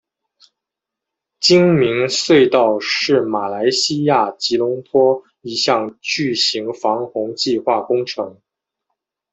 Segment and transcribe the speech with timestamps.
[1.39, 8.41] 精明隧道是马来西亚吉隆坡一项巨型防洪计划工程。